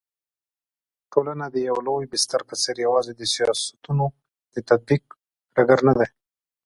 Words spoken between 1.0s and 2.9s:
ټولنه د يوه لوی بستر په څېر